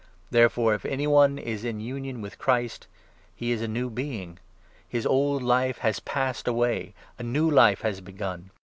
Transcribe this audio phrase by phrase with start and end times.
[0.31, 2.87] Therefore, if any one is in union with 17 Christ,
[3.35, 4.39] he is a new being!
[4.89, 8.49] His old life has passed away; a new life has begun